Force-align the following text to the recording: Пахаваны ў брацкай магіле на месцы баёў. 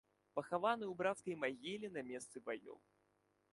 Пахаваны 0.37 0.85
ў 0.91 0.93
брацкай 1.01 1.35
магіле 1.43 1.87
на 1.97 2.05
месцы 2.09 2.37
баёў. 2.51 2.77